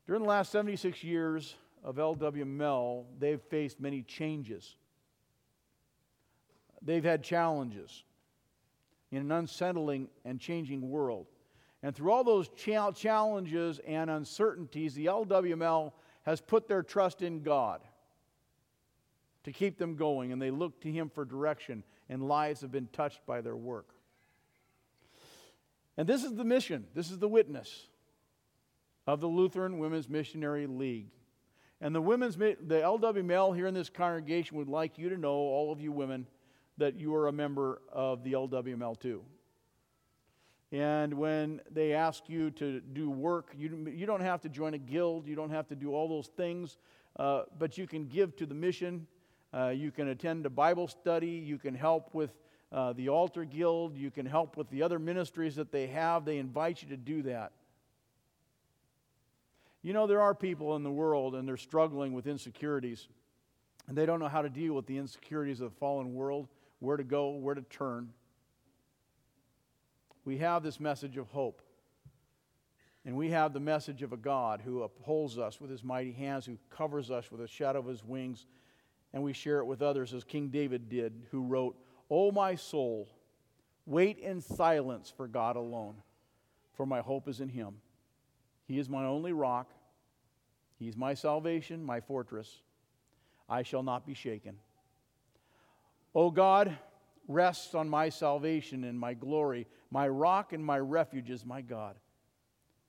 during 0.06 0.23
the 0.23 0.28
last 0.28 0.52
76 0.52 1.02
years 1.02 1.54
of 1.83 1.99
L.W. 1.99 2.44
Mel, 2.44 3.06
they've 3.18 3.40
faced 3.40 3.80
many 3.80 4.02
changes. 4.02 4.76
They've 6.83 7.04
had 7.04 7.23
challenges 7.23 8.04
in 9.11 9.18
an 9.18 9.33
unsettling 9.33 10.09
and 10.25 10.40
changing 10.40 10.88
world. 10.88 11.26
And 11.83 11.94
through 11.94 12.12
all 12.12 12.25
those 12.25 12.49
challenges 12.94 13.80
and 13.87 14.11
uncertainties, 14.11 14.94
the 14.94 15.06
LWML 15.06 15.92
has 16.23 16.40
put 16.40 16.66
their 16.66 16.83
trust 16.83 17.23
in 17.23 17.42
God 17.42 17.80
to 19.45 19.53
keep 19.53 19.79
them 19.79 19.97
going, 19.97 20.33
and 20.33 20.41
they 20.41 20.51
look 20.51 20.81
to 20.83 20.91
Him 20.91 21.11
for 21.11 21.25
direction, 21.25 21.85
and 22.09 22.23
lives 22.23 22.61
have 22.63 22.73
been 22.73 22.89
touched 22.93 23.25
by 23.27 23.41
their 23.41 23.57
work. 23.57 23.89
And 25.97 26.09
this 26.09 26.25
is 26.25 26.35
the 26.35 26.45
mission, 26.45 26.87
this 26.95 27.11
is 27.11 27.19
the 27.19 27.29
witness 27.29 27.87
of 29.07 29.21
the 29.21 29.29
Lutheran 29.29 29.79
Women's 29.79 30.09
Missionary 30.09 30.67
League. 30.67 31.09
And 31.81 31.95
the 31.95 32.01
women's 32.01 32.37
the 32.37 32.57
LWML 32.67 33.55
here 33.55 33.67
in 33.67 33.75
this 33.75 33.91
congregation 33.91 34.57
would 34.57 34.69
like 34.69 34.99
you 34.99 35.09
to 35.11 35.17
know, 35.17 35.35
all 35.35 35.71
of 35.71 35.81
you 35.81 35.93
women, 35.93 36.27
that 36.79 36.99
you 36.99 37.15
are 37.15 37.29
a 37.29 37.33
member 37.33 37.83
of 37.93 38.25
the 38.25 38.33
LWML 38.33 38.99
too. 38.99 39.23
And 40.73 41.15
when 41.15 41.61
they 41.71 41.93
ask 41.93 42.29
you 42.29 42.51
to 42.53 42.81
do 42.81 43.11
work, 43.11 43.53
you, 43.57 43.87
you 43.95 44.07
don't 44.07 44.23
have 44.23 44.41
to 44.41 44.49
join 44.49 44.75
a 44.75 44.79
guild, 44.79 45.29
you 45.29 45.37
don't 45.37 45.51
have 45.51 45.69
to 45.69 45.77
do 45.77 45.95
all 45.95 46.09
those 46.09 46.29
things, 46.37 46.79
uh, 47.17 47.43
but 47.59 47.79
you 47.79 47.87
can 47.87 48.09
give 48.09 48.35
to 48.37 48.47
the 48.47 48.55
mission. 48.55 49.07
Uh, 49.55 49.69
you 49.69 49.91
can 49.91 50.09
attend 50.09 50.47
a 50.47 50.51
Bible 50.51 50.89
study. 50.89 51.29
You 51.29 51.59
can 51.59 51.75
help 51.75 52.13
with 52.13 52.31
uh, 52.73 52.93
the 52.93 53.09
altar 53.09 53.45
guild. 53.45 53.97
You 53.97 54.11
can 54.11 54.27
help 54.27 54.57
with 54.57 54.69
the 54.71 54.83
other 54.83 54.99
ministries 54.99 55.57
that 55.57 55.71
they 55.71 55.87
have. 55.88 56.25
They 56.25 56.38
invite 56.38 56.83
you 56.83 56.88
to 56.88 56.97
do 56.97 57.23
that. 57.23 57.53
You 59.83 59.93
know, 59.93 60.07
there 60.07 60.21
are 60.21 60.35
people 60.35 60.77
in 60.77 60.83
the 60.83 60.90
world 60.90 61.35
and 61.35 61.47
they're 61.47 61.57
struggling 61.57 62.14
with 62.14 62.27
insecurities, 62.27 63.07
and 63.87 63.97
they 63.97 64.07
don't 64.07 64.19
know 64.19 64.29
how 64.29 64.43
to 64.43 64.49
deal 64.49 64.73
with 64.73 64.87
the 64.87 64.97
insecurities 64.97 65.61
of 65.61 65.71
the 65.71 65.77
fallen 65.77 66.14
world, 66.14 66.49
where 66.79 66.97
to 66.97 67.05
go, 67.05 67.31
where 67.31 67.55
to 67.55 67.62
turn 67.62 68.09
we 70.25 70.38
have 70.38 70.62
this 70.62 70.81
message 70.81 71.17
of 71.17 71.29
hope. 71.29 71.61
And 73.07 73.17
we 73.17 73.31
have 73.31 73.53
the 73.53 73.61
message 73.61 74.03
of 74.03 74.14
a 74.14 74.17
God 74.17 74.62
who 74.64 74.83
upholds 74.83 75.38
us 75.38 75.61
with 75.61 75.71
his 75.71 75.85
mighty 75.85 76.12
hands, 76.12 76.47
who 76.47 76.57
covers 76.71 77.11
us 77.11 77.31
with 77.31 77.40
the 77.40 77.47
shadow 77.47 77.81
of 77.81 77.87
his 77.87 78.03
wings. 78.03 78.47
And 79.14 79.22
we 79.22 79.33
share 79.33 79.61
it 79.61 79.64
with 79.64 79.81
others 79.81 80.12
as 80.12 80.24
King 80.24 80.48
David 80.48 80.88
did, 80.88 81.12
who 81.31 81.44
wrote, 81.44 81.77
O 82.11 82.33
my 82.33 82.57
soul, 82.57 83.09
wait 83.87 84.18
in 84.18 84.40
silence 84.40 85.14
for 85.16 85.29
God 85.29 85.55
alone, 85.55 85.94
for 86.72 86.85
my 86.85 87.00
hope 87.00 87.29
is 87.29 87.40
in 87.40 87.48
him. 87.48 87.77
He 88.66 88.77
is 88.77 88.88
my 88.88 89.05
only 89.05 89.33
rock. 89.33 89.70
He 90.81 90.88
is 90.88 90.96
my 90.96 91.14
salvation, 91.14 91.85
my 91.85 92.00
fortress. 92.00 92.61
I 93.48 93.62
shall 93.62 93.85
not 93.85 94.05
be 94.05 94.14
shaken. 94.14 94.57
O 96.12 96.33
God, 96.33 96.77
rests 97.29 97.72
on 97.72 97.88
my 97.88 98.09
salvation 98.09 98.83
and 98.83 98.98
my 98.98 99.14
glory. 99.14 99.68
My 99.92 100.09
rock 100.09 100.53
and 100.53 100.64
my 100.64 100.81
refuge 100.81 101.31
is 101.31 101.46
my 101.46 101.61
God. 101.61 101.94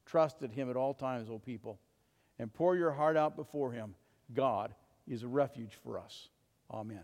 Trust 0.08 0.42
in 0.42 0.50
him 0.50 0.72
at 0.72 0.76
all 0.76 0.96
times, 0.96 1.30
O 1.30 1.38
people, 1.38 1.80
and 2.40 2.52
pour 2.52 2.76
your 2.76 2.92
heart 2.92 3.16
out 3.16 3.36
before 3.36 3.72
him. 3.72 3.94
God 4.34 4.74
is 5.08 5.24
a 5.24 5.28
refuge 5.28 5.78
for 5.84 5.98
us. 5.98 6.30
Amen. 6.72 7.04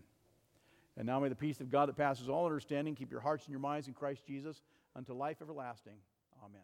And 0.97 1.05
now 1.05 1.19
may 1.19 1.29
the 1.29 1.35
peace 1.35 1.61
of 1.61 1.69
God 1.69 1.89
that 1.89 1.97
passes 1.97 2.29
all 2.29 2.45
understanding 2.45 2.95
keep 2.95 3.11
your 3.11 3.21
hearts 3.21 3.45
and 3.45 3.51
your 3.51 3.59
minds 3.59 3.87
in 3.87 3.93
Christ 3.93 4.25
Jesus 4.25 4.61
unto 4.95 5.13
life 5.13 5.37
everlasting. 5.41 5.97
Amen. 6.43 6.61